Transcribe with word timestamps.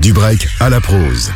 Du 0.00 0.12
break 0.12 0.46
à 0.60 0.70
la 0.70 0.80
prose. 0.80 1.32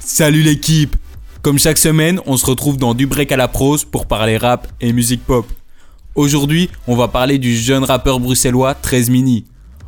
Salut 0.00 0.42
l'équipe 0.42 0.96
Comme 1.40 1.56
chaque 1.56 1.78
semaine, 1.78 2.20
on 2.26 2.36
se 2.36 2.44
retrouve 2.44 2.78
dans 2.78 2.94
Du 2.94 3.06
break 3.06 3.30
à 3.30 3.36
la 3.36 3.46
prose 3.46 3.84
pour 3.84 4.06
parler 4.06 4.36
rap 4.36 4.66
et 4.80 4.92
musique 4.92 5.24
pop. 5.24 5.46
Aujourd'hui, 6.16 6.68
on 6.88 6.96
va 6.96 7.06
parler 7.06 7.38
du 7.38 7.56
jeune 7.56 7.84
rappeur 7.84 8.18
bruxellois 8.18 8.74
13 8.74 9.10
Mini. 9.10 9.44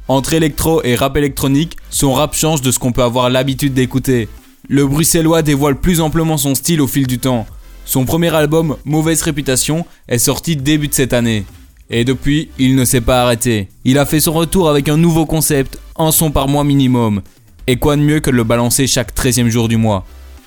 Entre 0.06 0.32
électro 0.32 0.80
et 0.84 0.94
rap 0.94 1.16
électronique, 1.16 1.76
son 1.90 2.12
rap 2.12 2.36
change 2.36 2.62
de 2.62 2.70
ce 2.70 2.78
qu'on 2.78 2.92
peut 2.92 3.02
avoir 3.02 3.30
l'habitude 3.30 3.74
d'écouter. 3.74 4.28
Le 4.68 4.86
bruxellois 4.86 5.42
dévoile 5.42 5.80
plus 5.80 6.00
amplement 6.00 6.36
son 6.36 6.54
style 6.54 6.80
au 6.80 6.86
fil 6.86 7.08
du 7.08 7.18
temps. 7.18 7.46
Son 7.84 8.04
premier 8.04 8.32
album, 8.32 8.76
Mauvaise 8.84 9.22
Réputation, 9.22 9.84
est 10.06 10.18
sorti 10.18 10.54
début 10.54 10.86
de 10.86 10.94
cette 10.94 11.12
année. 11.12 11.44
Et 11.90 12.04
depuis, 12.04 12.48
il 12.60 12.76
ne 12.76 12.84
s'est 12.84 13.00
pas 13.00 13.22
arrêté. 13.22 13.68
Il 13.84 13.98
a 13.98 14.06
fait 14.06 14.20
son 14.20 14.32
retour 14.34 14.70
avec 14.70 14.88
un 14.88 14.96
nouveau 14.96 15.26
concept, 15.26 15.80
un 15.98 16.12
son 16.12 16.30
par 16.30 16.46
mois 16.46 16.62
minimum. 16.62 17.22
Et 17.68 17.76
quoi 17.76 17.96
de 17.96 18.02
mieux 18.02 18.18
que 18.18 18.30
de 18.30 18.36
le 18.36 18.42
balancer 18.42 18.88
chaque 18.88 19.14
13e 19.14 19.48
jour 19.48 19.68
du 19.68 19.76
mois? 19.76 20.04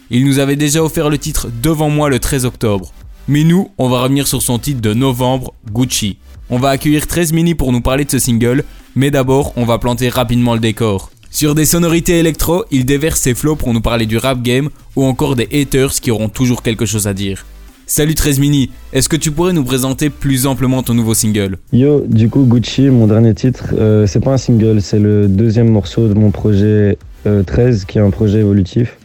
Il 0.10 0.26
nous 0.26 0.40
avait 0.40 0.58
déjà 0.58 0.84
offert 0.84 1.10
le 1.10 1.18
titre 1.18 1.48
Devant 1.64 1.90
moi 1.90 2.10
le 2.10 2.20
13 2.20 2.44
octobre. 2.44 2.92
Mais 3.30 3.46
nous, 3.46 3.72
on 3.78 3.88
va 3.88 4.02
revenir 4.02 4.28
sur 4.28 4.42
son 4.42 4.60
titre 4.60 4.82
de 4.82 4.94
novembre, 4.94 5.54
Gucci. 5.72 6.18
On 6.50 6.60
va 6.60 6.70
accueillir 6.70 7.08
13 7.08 7.32
Mini 7.32 7.56
pour 7.56 7.72
nous 7.72 7.80
parler 7.80 8.04
de 8.04 8.12
ce 8.12 8.20
single, 8.20 8.66
mais 8.96 9.12
d'abord, 9.12 9.54
on 9.56 9.64
va 9.64 9.80
planter 9.80 10.10
rapidement 10.10 10.56
le 10.56 10.60
décor. 10.60 11.10
Sur 11.32 11.56
des 11.56 11.66
sonorités 11.66 12.20
électro, 12.20 12.66
il 12.70 12.86
déverse 12.86 13.22
ses 13.22 13.34
flots 13.34 13.56
pour 13.56 13.74
nous 13.74 13.82
parler 13.82 14.06
du 14.06 14.18
rap 14.18 14.42
game 14.42 14.70
ou 14.98 15.06
encore 15.06 15.38
des 15.38 15.48
haters 15.54 15.94
qui 15.94 16.12
auront 16.12 16.30
toujours 16.30 16.64
quelque 16.64 16.86
chose 16.86 17.08
à 17.08 17.14
dire. 17.14 17.46
Salut 17.88 18.16
13 18.16 18.40
Mini, 18.40 18.72
est-ce 18.94 19.08
que 19.08 19.16
tu 19.16 19.30
pourrais 19.30 19.54
nous 19.54 19.64
présenter 19.64 20.10
plus 20.10 20.48
amplement 20.48 20.82
ton 20.82 20.96
nouveau 20.96 21.14
single? 21.14 21.58
Yo, 21.72 22.04
du 22.08 22.30
coup 22.30 22.44
Gucci, 22.44 22.90
mon 22.90 23.06
dernier 23.06 23.36
titre, 23.36 23.76
euh, 23.78 24.08
c'est 24.08 24.22
pas 24.22 24.34
un 24.34 24.38
single, 24.38 24.82
c'est 24.82 24.98
le 24.98 25.28
deuxième 25.28 25.70
morceau 25.70 26.08
de 26.08 26.16
mon 26.16 26.32
projet 26.32 26.98
13 27.24 27.28
euh, 27.28 27.86
qui 27.86 28.00
est 28.00 28.02
un 28.02 28.10
projet 28.10 28.40
évolutif. 28.40 28.98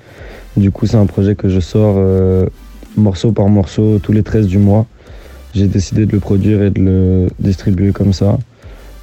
Du 0.57 0.71
coup 0.71 0.87
c'est 0.87 0.97
un 0.97 1.05
projet 1.05 1.35
que 1.35 1.51
je 1.51 1.61
sors 1.61 1.97
euh, 1.99 2.47
morceau 2.97 3.33
par 3.33 3.51
morceau 3.51 3.99
tous 3.99 4.13
les 4.13 4.23
13 4.23 4.47
du 4.47 4.57
mois. 4.57 4.87
J'ai 5.53 5.67
décidé 5.67 6.07
de 6.07 6.13
le 6.13 6.21
produire 6.21 6.63
et 6.63 6.71
de 6.71 6.81
le 6.81 7.29
distribuer 7.39 7.93
comme 7.93 8.15
ça. 8.15 8.39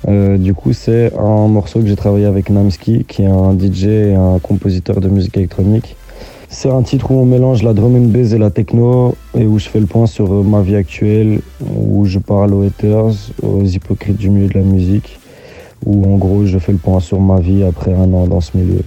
du 0.08 0.56
coup, 0.56 0.74
c'est 0.74 1.14
un 1.20 1.48
morceau 1.48 1.82
que 1.82 1.88
j'ai 1.88 1.96
travaillé 1.96 2.26
avec 2.26 2.50
Namski, 2.50 3.06
qui 3.06 3.24
est 3.24 3.28
un 3.28 3.54
DJ 3.54 3.84
et 3.84 4.16
un 4.16 4.40
compositeur 4.40 5.02
de 5.02 5.10
musique 5.10 5.38
électronique. 5.38 5.98
C'est 6.50 6.70
un 6.70 6.82
titre 6.82 7.12
où 7.12 7.16
on 7.16 7.26
mélange 7.26 7.62
la 7.62 7.74
drum 7.74 7.96
and 7.96 8.08
bass 8.08 8.32
et 8.32 8.38
la 8.38 8.50
techno 8.50 9.16
et 9.38 9.46
où 9.46 9.60
je 9.60 9.68
fais 9.68 9.80
le 9.80 9.86
point 9.86 10.08
sur 10.08 10.32
euh, 10.34 10.44
ma 10.44 10.62
vie 10.62 10.76
actuelle, 10.76 11.42
où 11.76 12.06
je 12.06 12.20
parle 12.20 12.54
aux 12.54 12.64
haters, 12.64 13.14
aux 13.44 13.64
hypocrites 13.64 14.18
du 14.18 14.30
milieu 14.30 14.48
de 14.48 14.54
la 14.54 14.62
musique, 14.62 15.20
où 15.86 16.06
en 16.12 16.18
gros 16.18 16.46
je 16.46 16.58
fais 16.58 16.72
le 16.72 16.78
point 16.78 17.02
sur 17.02 17.20
ma 17.20 17.40
vie 17.40 17.64
après 17.64 17.94
un 17.94 18.14
an 18.14 18.28
dans 18.28 18.42
ce 18.42 18.56
milieu. 18.56 18.82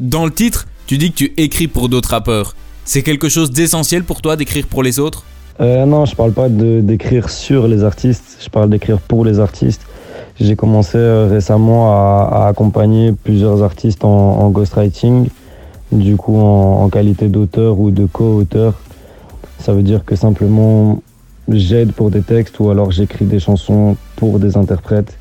Dans 0.00 0.24
le 0.24 0.32
titre, 0.32 0.66
tu 0.86 0.98
dis 0.98 1.12
que 1.12 1.16
tu 1.16 1.32
écris 1.36 1.68
pour 1.68 1.88
d'autres 1.88 2.10
rappeurs. 2.10 2.56
C'est 2.84 3.02
quelque 3.02 3.28
chose 3.28 3.50
d'essentiel 3.50 4.02
pour 4.02 4.20
toi 4.20 4.36
d'écrire 4.36 4.66
pour 4.66 4.82
les 4.82 4.98
autres? 4.98 5.24
Euh, 5.60 5.86
Non, 5.86 6.04
je 6.06 6.14
parle 6.14 6.32
pas 6.32 6.48
d'écrire 6.48 7.30
sur 7.30 7.68
les 7.68 7.84
artistes, 7.84 8.38
je 8.44 8.48
parle 8.48 8.68
d'écrire 8.68 8.98
pour 8.98 9.24
les 9.24 9.38
artistes. 9.38 9.82
J'ai 10.40 10.56
commencé 10.56 10.98
euh, 10.98 11.28
récemment 11.30 11.92
à, 11.92 12.46
accompagner 12.48 13.12
plusieurs 13.12 13.62
artistes 13.62 14.04
en, 14.04 14.08
en 14.08 14.50
ghostwriting 14.50 15.28
du 15.92 16.16
coup 16.16 16.38
en, 16.38 16.88
qualité 16.88 17.28
d'auteur 17.28 17.78
ou 17.78 17.90
de 17.90 18.06
co-auteur. 18.06 18.74
Ça 19.58 19.72
veut 19.72 19.82
dire 19.82 20.04
que 20.04 20.16
simplement 20.16 21.02
j'aide 21.48 21.92
pour 21.92 22.10
des 22.10 22.22
textes 22.22 22.58
ou 22.60 22.70
alors 22.70 22.90
j'écris 22.90 23.24
des 23.24 23.38
chansons 23.38 23.96
pour 24.16 24.38
des 24.38 24.56
interprètes. 24.56 25.16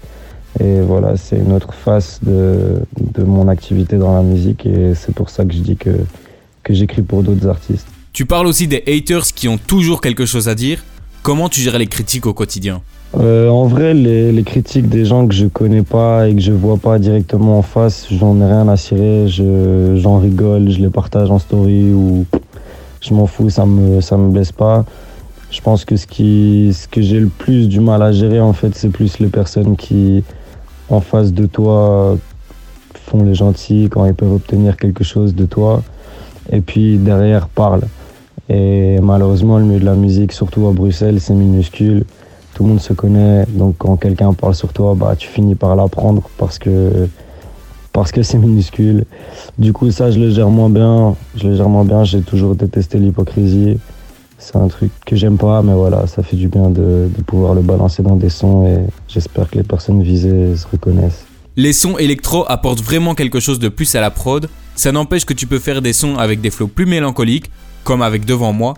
Et 0.60 0.80
voilà, 0.82 1.18
c'est 1.18 1.38
une 1.38 1.52
autre 1.52 1.74
face 1.74 2.20
de, 2.24 2.82
mon 3.20 3.48
activité 3.48 3.98
dans 3.98 4.14
la 4.14 4.24
musique 4.24 4.66
et 4.66 4.96
c'est 4.96 5.14
pour 5.14 5.30
ça 5.30 5.46
que 5.46 5.54
je 5.54 5.60
dis 5.60 5.76
que 5.76 5.92
j'écris 6.70 7.02
pour 7.02 7.24
d'autres 7.24 7.48
artistes. 7.48 7.88
Tu 8.16 8.26
parles 8.26 8.48
aussi 8.48 8.66
des 8.66 8.82
haters 8.88 9.26
qui 9.36 9.50
ont 9.50 9.58
toujours 9.58 10.00
quelque 10.00 10.26
chose 10.26 10.48
à 10.48 10.56
dire. 10.56 10.82
Comment 11.26 11.50
tu 11.50 11.60
gères 11.60 11.80
les 11.80 11.88
critiques 11.88 12.28
au 12.28 12.36
quotidien 12.36 12.84
euh, 13.18 13.50
en 13.50 13.66
vrai, 13.66 13.96
les, 13.96 14.44
critiques 14.44 14.90
des 14.90 15.06
gens 15.06 15.26
que 15.26 15.34
je 15.34 15.48
connais 15.48 15.82
pas 15.82 16.28
et 16.28 16.36
que 16.36 16.40
je 16.40 16.52
vois 16.52 16.78
pas 16.78 17.00
directement 17.00 17.58
en 17.58 17.64
face, 17.64 18.06
j'en 18.12 18.40
ai 18.42 18.46
rien 18.46 18.68
à 18.68 18.78
cirer. 18.78 19.26
j'en 19.28 20.20
rigole, 20.20 20.70
je 20.70 20.80
les 20.80 20.90
partage 20.90 21.32
en 21.32 21.40
story 21.40 21.92
ou 21.92 22.28
je 23.02 23.12
m'en 23.16 23.26
fous, 23.26 23.50
ça 23.50 23.66
me, 23.66 24.02
ça 24.02 24.18
me 24.18 24.30
blesse 24.30 24.52
pas. 24.52 24.86
Je 25.50 25.62
pense 25.62 25.84
que 25.84 25.96
ce, 25.96 26.06
qui, 26.06 26.72
ce 26.80 26.88
que 26.88 27.02
j'ai 27.02 27.20
le 27.20 27.30
plus 27.30 27.70
du 27.70 27.80
mal 27.80 28.04
à 28.04 28.12
gérer, 28.12 28.40
en 28.40 28.54
fait, 28.54 28.76
c'est 28.76 28.90
plus 28.90 29.18
les 29.18 29.30
personnes 29.30 29.76
qui, 29.76 30.24
en 30.90 31.02
face 31.02 31.34
de 31.34 31.48
toi, 31.48 32.20
font 33.08 33.24
les 33.24 33.34
gentils 33.34 33.88
quand 33.90 34.06
ils 34.06 34.14
peuvent 34.14 34.34
obtenir 34.34 34.78
quelque 34.78 35.04
chose 35.04 35.34
de 35.34 35.48
toi 35.48 35.82
et 36.52 36.62
puis 36.62 36.98
derrière 36.98 37.48
parlent. 37.48 37.88
Et 38.50 39.00
malheureusement, 39.02 39.58
le 39.58 39.66
milieu 39.66 39.80
de 39.80 39.86
la 39.86 39.96
musique, 39.96 40.32
surtout 40.32 40.68
à 40.68 40.72
Bruxelles, 40.72 41.20
c'est 41.20 41.34
minuscule 41.34 42.06
tout 42.56 42.64
le 42.64 42.70
monde 42.70 42.82
se 42.82 42.94
connaît. 42.94 43.46
Donc 43.50 43.76
quand 43.78 43.98
quelqu'un 43.98 44.34
parle 44.34 44.56
sur 44.56 44.74
toi, 44.74 44.96
bah, 44.96 45.16
tu 45.16 45.28
finis 45.28 45.56
par 45.56 45.76
l'apprendre 45.76 46.24
parce 46.38 46.58
que 46.58 47.08
parce 47.94 48.12
que 48.12 48.24
c'est 48.24 48.38
minuscule. 48.38 49.06
Du 49.58 49.72
coup, 49.72 49.92
ça, 49.92 50.12
je 50.12 50.20
le 50.20 50.30
gère 50.30 50.50
moins 50.50 50.70
bien. 50.70 51.16
Je 51.36 51.48
le 51.48 51.56
gère 51.56 51.70
moins 51.70 51.86
bien. 51.86 52.04
J'ai 52.04 52.22
toujours 52.22 52.56
détesté 52.56 52.98
l'hypocrisie. 52.98 53.78
C'est 54.38 54.58
un 54.58 54.68
truc 54.68 54.92
que 55.06 55.16
j'aime 55.16 55.38
pas, 55.38 55.62
mais 55.62 55.74
voilà, 55.74 56.08
ça 56.08 56.22
fait 56.22 56.36
du 56.36 56.50
bien 56.50 56.70
de, 56.70 57.10
de 57.16 57.24
pouvoir 57.26 57.54
le 57.54 57.62
balancer 57.62 58.04
dans 58.04 58.18
des 58.18 58.30
sons 58.30 58.66
et 58.68 58.80
j'espère 59.08 59.50
que 59.50 59.56
les 59.56 59.64
personnes 59.64 60.04
visées 60.04 60.58
se 60.58 60.68
reconnaissent. 60.68 61.26
Les 61.56 61.72
sons 61.72 61.98
électro 61.98 62.44
apportent 62.50 62.82
vraiment 62.82 63.16
quelque 63.16 63.40
chose 63.40 63.60
de 63.60 63.70
plus 63.70 63.96
à 63.96 64.02
la 64.02 64.12
prod. 64.12 64.50
Ça 64.76 64.92
n'empêche 64.92 65.24
que 65.24 65.34
tu 65.34 65.48
peux 65.48 65.60
faire 65.60 65.82
des 65.82 65.94
sons 65.94 66.18
avec 66.18 66.42
des 66.42 66.50
flots 66.50 66.68
plus 66.68 66.86
mélancoliques, 66.86 67.50
comme 67.86 68.02
avec 68.02 68.26
Devant 68.26 68.52
moi. 68.52 68.74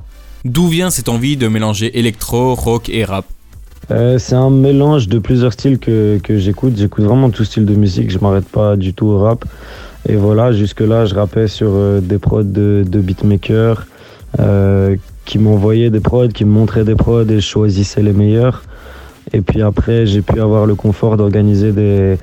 D'où 0.46 0.68
vient 0.68 0.92
cette 0.92 1.10
envie 1.10 1.36
de 1.36 1.48
mélanger 1.48 1.98
électro, 1.98 2.54
rock 2.54 2.90
et 2.90 3.04
rap 3.04 3.26
euh, 3.90 4.18
c'est 4.18 4.36
un 4.36 4.50
mélange 4.50 5.08
de 5.08 5.18
plusieurs 5.18 5.54
styles 5.54 5.80
que, 5.80 6.20
que 6.22 6.38
j'écoute. 6.38 6.74
J'écoute 6.76 7.06
vraiment 7.06 7.30
tout 7.30 7.46
style 7.46 7.66
de 7.66 7.74
musique. 7.74 8.12
Je 8.12 8.20
m'arrête 8.20 8.48
pas 8.50 8.76
du 8.76 8.94
tout 8.94 9.06
au 9.06 9.20
rap. 9.20 9.46
Et 10.10 10.16
voilà, 10.16 10.52
jusque-là, 10.52 11.06
je 11.06 11.16
rappais 11.16 11.48
sur 11.48 11.70
euh, 11.70 12.02
des 12.02 12.18
prods 12.18 12.44
de, 12.44 12.84
beatmakers 12.84 13.88
euh, 14.40 14.98
qui 15.24 15.40
m'envoyaient 15.40 15.90
des 15.90 16.02
prods, 16.02 16.28
qui 16.28 16.44
me 16.44 16.52
montraient 16.52 16.84
des 16.84 16.96
prods 16.96 17.24
et 17.30 17.36
je 17.36 17.48
choisissais 17.48 18.02
les 18.02 18.12
meilleurs. 18.12 18.64
Et 19.32 19.40
puis 19.40 19.62
après, 19.62 20.06
j'ai 20.06 20.22
pu 20.22 20.42
avoir 20.42 20.66
le 20.66 20.76
confort 20.76 21.16
d'organiser 21.16 21.72
des, 21.72 22.18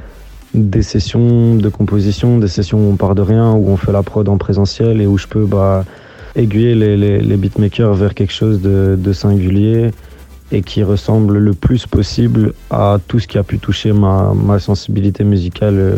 des 0.53 0.83
sessions 0.83 1.55
de 1.55 1.69
composition, 1.71 2.39
des 2.39 2.49
sessions 2.49 2.79
où 2.79 2.93
on 2.93 2.97
part 2.97 3.15
de 3.15 3.23
rien, 3.23 3.53
où 3.53 3.71
on 3.71 3.77
fait 3.79 3.93
la 3.93 4.03
prod 4.03 4.29
en 4.29 4.37
présentiel 4.37 5.01
et 5.01 5.07
où 5.07 5.17
je 5.17 5.27
peux 5.27 5.45
bah, 5.45 5.85
aiguiller 6.37 6.75
les, 6.75 6.97
les, 6.97 7.21
les 7.21 7.37
beatmakers 7.37 7.95
vers 7.95 8.15
quelque 8.15 8.33
chose 8.33 8.61
de, 8.61 8.97
de 8.99 9.13
singulier 9.13 9.91
et 10.53 10.63
qui 10.63 10.83
ressemble 10.83 11.39
le 11.39 11.55
plus 11.55 11.87
possible 11.87 12.53
à 12.71 12.99
tout 13.09 13.19
ce 13.19 13.27
qui 13.27 13.39
a 13.39 13.43
pu 13.43 13.59
toucher 13.59 13.93
ma, 13.93 14.33
ma 14.35 14.59
sensibilité 14.59 15.25
musicale 15.25 15.79
euh, 15.79 15.97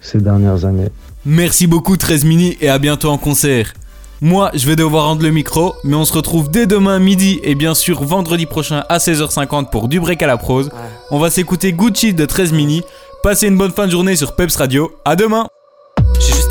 ces 0.00 0.20
dernières 0.20 0.64
années. 0.64 0.88
Merci 1.24 1.66
beaucoup 1.66 1.96
13 1.96 2.24
Mini 2.24 2.56
et 2.60 2.68
à 2.68 2.78
bientôt 2.78 3.10
en 3.10 3.18
concert. 3.18 3.72
Moi, 4.20 4.50
je 4.54 4.66
vais 4.66 4.74
devoir 4.74 5.04
rendre 5.04 5.22
le 5.22 5.30
micro, 5.30 5.74
mais 5.84 5.94
on 5.94 6.04
se 6.04 6.12
retrouve 6.12 6.50
dès 6.50 6.66
demain 6.66 6.98
midi 6.98 7.38
et 7.44 7.54
bien 7.54 7.74
sûr 7.74 8.02
vendredi 8.02 8.46
prochain 8.46 8.82
à 8.88 8.98
16h50 8.98 9.70
pour 9.70 9.88
du 9.88 10.00
break 10.00 10.22
à 10.22 10.26
la 10.26 10.36
prose. 10.36 10.70
On 11.10 11.20
va 11.20 11.30
s'écouter 11.30 11.72
Gucci 11.72 12.14
de 12.14 12.24
13 12.24 12.52
Mini. 12.52 12.82
Passez 13.22 13.46
une 13.46 13.56
bonne 13.56 13.72
fin 13.72 13.86
de 13.86 13.92
journée 13.92 14.16
sur 14.16 14.34
Peps 14.34 14.56
Radio. 14.56 14.90
À 15.04 15.14
demain 15.14 15.46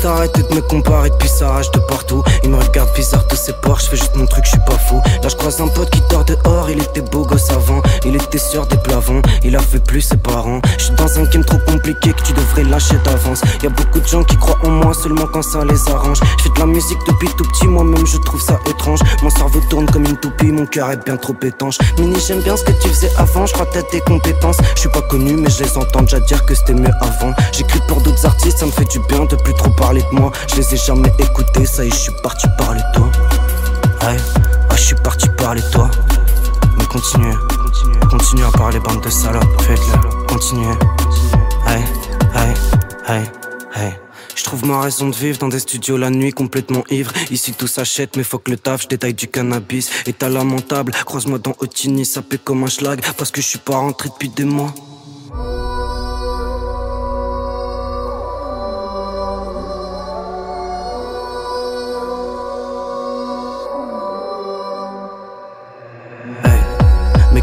juste 0.00 0.50
de 0.50 0.54
me 0.54 0.60
comparer 0.60 1.10
depuis 1.10 1.28
ça 1.28 1.50
rage 1.50 1.70
de 1.72 1.78
partout. 1.80 2.22
Il 2.42 2.50
me 2.50 2.56
regarde 2.56 2.92
bizarre 2.94 3.26
tous 3.26 3.36
ces 3.36 3.52
porcs, 3.52 3.80
je 3.80 3.86
fais 3.86 3.96
juste 3.96 4.14
mon 4.14 4.26
truc, 4.26 4.44
je 4.44 4.50
suis 4.50 4.60
pas 4.60 4.78
fou. 4.78 5.00
Là 5.22 5.28
je 5.28 5.36
croise 5.36 5.60
un 5.60 5.68
pote 5.68 5.90
qui 5.90 6.00
dort 6.10 6.24
dehors, 6.24 6.70
il 6.70 6.80
était 6.80 7.00
beau 7.00 7.24
gosse 7.24 7.50
avant. 7.50 7.82
Il 8.04 8.14
était 8.14 8.38
sûr 8.38 8.66
des 8.66 8.76
plavons, 8.76 9.22
il 9.42 9.56
a 9.56 9.60
fait 9.60 9.82
plus 9.82 10.02
ses 10.02 10.16
parents. 10.16 10.60
Je 10.78 10.84
suis 10.84 10.94
dans 10.94 11.18
un 11.18 11.24
game 11.24 11.44
trop 11.44 11.58
compliqué 11.66 12.12
que 12.12 12.22
tu 12.22 12.32
devrais 12.32 12.64
lâcher 12.64 12.96
d'avance. 13.04 13.42
Y 13.62 13.66
a 13.66 13.70
beaucoup 13.70 14.00
de 14.00 14.06
gens 14.06 14.22
qui 14.22 14.36
croient 14.36 14.58
en 14.64 14.70
moi 14.70 14.94
seulement 14.94 15.26
quand 15.32 15.42
ça 15.42 15.64
les 15.64 15.88
arrange. 15.88 16.20
Je 16.38 16.44
fais 16.44 16.50
de 16.50 16.58
la 16.60 16.66
musique 16.66 16.98
depuis 17.06 17.28
tout 17.36 17.44
petit, 17.44 17.66
moi-même 17.66 18.06
je 18.06 18.18
trouve 18.18 18.40
ça 18.40 18.58
étrange. 18.68 19.00
Mon 19.22 19.30
cerveau 19.30 19.60
tourne 19.68 19.86
comme 19.86 20.04
une 20.04 20.16
toupie, 20.16 20.52
mon 20.52 20.66
cœur 20.66 20.90
est 20.90 21.04
bien 21.04 21.16
trop 21.16 21.34
étanche. 21.42 21.78
Mini, 21.98 22.16
j'aime 22.26 22.42
bien 22.42 22.56
ce 22.56 22.64
que 22.64 22.72
tu 22.82 22.88
faisais 22.88 23.10
avant, 23.16 23.46
je 23.46 23.52
crois 23.52 23.66
t'as 23.66 23.82
tes 23.82 24.00
compétences. 24.00 24.58
Je 24.74 24.80
suis 24.80 24.88
pas 24.90 25.02
connu, 25.02 25.34
mais 25.34 25.50
je 25.50 25.64
les 25.64 25.76
entends 25.76 26.02
déjà 26.02 26.20
dire 26.20 26.44
que 26.46 26.54
c'était 26.54 26.74
mieux 26.74 26.90
avant. 27.00 27.32
J'écris 27.52 27.80
pour 27.88 28.00
d'autres 28.00 28.24
artistes, 28.24 28.58
ça 28.58 28.66
me 28.66 28.70
fait 28.70 28.84
du 28.84 29.00
bien 29.08 29.24
de 29.24 29.36
plus 29.36 29.54
trop 29.54 29.70
parler 29.70 29.87
de 29.94 30.20
moi. 30.20 30.30
Je 30.50 30.56
les 30.56 30.74
ai 30.74 30.76
jamais 30.76 31.12
écoutés, 31.18 31.64
ça 31.64 31.84
y 31.84 31.88
est, 31.88 31.90
je 31.90 31.96
suis 31.96 32.12
parti 32.22 32.46
parler 32.58 32.80
de 32.92 32.98
toi. 32.98 33.10
Aïe, 34.02 34.18
je 34.72 34.76
suis 34.76 34.94
parti 34.96 35.28
parler 35.36 35.62
de 35.62 35.70
toi. 35.70 35.90
Mais 36.76 36.84
continuez, 36.84 37.34
continuez 38.10 38.44
à 38.44 38.50
parler, 38.50 38.80
bande 38.80 39.02
de 39.02 39.10
salopes. 39.10 39.62
Faites-le, 39.62 40.26
continuez. 40.26 40.74
Aïe, 41.66 41.84
aïe, 42.34 42.54
aïe, 43.06 43.30
aïe. 43.74 43.98
Je 44.34 44.44
trouve 44.44 44.64
ma 44.66 44.80
raison 44.80 45.08
de 45.08 45.16
vivre 45.16 45.38
dans 45.38 45.48
des 45.48 45.58
studios 45.58 45.96
la 45.96 46.10
nuit 46.10 46.32
complètement 46.32 46.84
ivre. 46.90 47.12
Ici 47.30 47.52
tout 47.52 47.66
s'achète, 47.66 48.16
mais 48.16 48.22
faut 48.22 48.38
que 48.38 48.50
le 48.50 48.56
taf, 48.56 48.82
je 48.82 48.88
détaille 48.88 49.14
du 49.14 49.26
cannabis. 49.26 49.90
État 50.06 50.28
lamentable, 50.28 50.92
croise-moi 51.04 51.38
dans 51.38 51.54
Otini, 51.58 52.04
ça 52.04 52.22
paie 52.22 52.38
comme 52.38 52.62
un 52.62 52.68
schlag. 52.68 53.00
Parce 53.16 53.30
que 53.30 53.40
je 53.40 53.46
suis 53.46 53.58
pas 53.58 53.76
rentré 53.76 54.10
depuis 54.10 54.28
des 54.28 54.44
mois. 54.44 54.72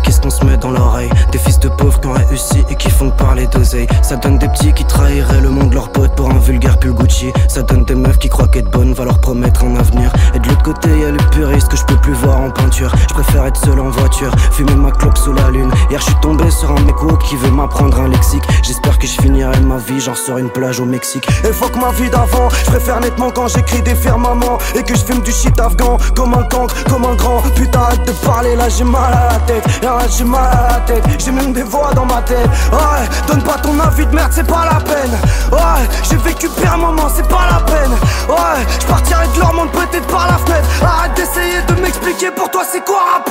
Je 0.04 0.46
mets 0.46 0.58
dans 0.58 0.72
l'oreille. 0.72 1.10
Des 1.32 1.38
fils 1.38 1.60
de 1.60 1.70
pauvres 1.70 2.00
qui 2.00 2.08
ont 2.08 2.14
réussi 2.14 2.64
et 2.70 2.76
qui 2.76 2.90
font 2.90 3.10
parler 3.12 3.48
d'oseille. 3.48 3.88
Ça 4.02 4.16
donne 4.16 4.38
des 4.38 4.48
petits 4.48 4.74
qui 4.74 4.86
trahiraient 4.86 5.42
le 5.42 5.50
monde, 5.50 5.74
leurs 5.74 5.92
potes 5.92 6.16
pour 6.16 6.30
un 6.30 6.40
vulgaire 6.40 6.78
pull 6.78 6.94
Gucci. 6.94 7.32
Ça 7.48 7.62
donne 7.62 7.86
des 7.86 7.96
meufs 7.96 8.18
qui 8.18 8.30
croient 8.30 8.48
qu'être 8.48 8.70
bonne 8.72 8.94
va 8.94 9.06
leur 9.06 9.20
promettre 9.20 9.64
un 9.64 9.76
avenir. 9.76 10.12
Et 10.34 10.40
de 10.40 10.48
l'autre 10.48 10.64
côté, 10.64 10.90
y 11.00 11.06
a 11.06 11.12
les 11.12 11.18
puristes 11.32 11.70
que 11.70 11.78
je 11.78 11.86
peux 11.86 11.98
plus 11.98 12.14
voir 12.14 12.42
en 12.42 12.50
peinture. 12.52 12.94
Je 13.10 13.14
préfère 13.14 13.46
être 13.46 13.60
seul 13.60 13.80
en 13.80 13.90
voiture, 13.90 14.32
fumer 14.52 14.76
ma 14.76 14.92
clope 14.92 15.18
sous 15.18 15.34
la 15.34 15.50
lune. 15.52 15.72
Hier, 15.90 16.00
je 16.00 16.06
suis 16.06 16.20
tombé 16.22 16.50
sur 16.52 16.72
un 16.72 16.82
méco 16.82 17.16
qui 17.18 17.36
veut 17.36 17.52
m'apprendre 17.52 18.00
un 18.00 18.08
lexique. 18.08 18.44
J'espère 18.64 18.95
vie, 19.86 20.00
genre 20.00 20.18
sur 20.18 20.38
une 20.38 20.50
plage 20.50 20.80
au 20.80 20.86
Mexique. 20.86 21.28
Et 21.44 21.52
ma 21.80 21.92
vie 21.92 22.10
d'avant, 22.10 22.50
je 22.50 22.66
préfère 22.66 23.00
nettement 23.00 23.32
quand 23.32 23.48
j'écris 23.48 23.82
des 23.82 23.96
firmaments 23.96 24.58
et 24.76 24.84
que 24.84 24.96
je 24.96 25.04
fume 25.04 25.22
du 25.22 25.32
shit 25.32 25.60
afghan 25.60 25.98
comme 26.16 26.34
un 26.34 26.44
cancre, 26.44 26.76
comme 26.86 27.06
un 27.06 27.16
grand. 27.16 27.42
Putain, 27.56 27.80
arrête 27.80 28.06
de 28.06 28.12
parler, 28.26 28.56
là 28.56 28.70
j'ai 28.70 28.84
mal 28.84 29.14
à 29.14 29.34
la 29.34 29.40
tête. 29.40 29.64
J'ai 30.18 30.24
mal 30.24 30.44
à 30.44 30.74
la 30.74 30.80
tête, 30.82 31.04
j'ai 31.20 31.32
même 31.32 31.54
des 31.54 31.64
voix 31.64 31.92
dans 31.94 32.06
ma 32.06 32.22
tête. 32.22 32.50
Ouais, 32.72 33.08
donne 33.28 33.42
pas 33.42 33.58
ton 33.62 33.80
avis 33.80 34.06
de 34.06 34.16
merde, 34.16 34.32
c'est 34.34 34.48
pas 34.48 34.66
la 34.66 34.80
peine. 34.80 35.12
Ouais, 35.52 35.84
j'ai 36.10 36.18
vécu 36.18 36.50
pire 36.50 36.78
moment, 36.78 37.10
c'est 37.14 37.28
pas 37.28 37.48
la 37.52 37.60
peine. 37.62 37.92
Ouais, 38.30 38.66
je 38.80 38.86
partirai 38.86 39.28
de 39.34 39.40
leur 39.40 39.54
monde 39.54 39.72
peut-être 39.72 40.08
par 40.08 40.28
la 40.28 40.38
fenêtre. 40.38 40.68
Arrête 40.84 41.14
d'essayer 41.16 41.62
de 41.68 41.82
m'expliquer 41.82 42.32
pour 42.32 42.50
toi 42.50 42.64
c'est 42.70 42.84
quoi. 42.84 43.24